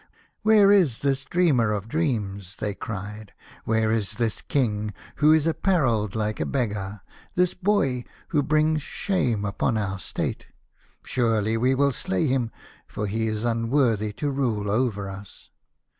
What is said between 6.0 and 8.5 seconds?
like a beggar— this boy who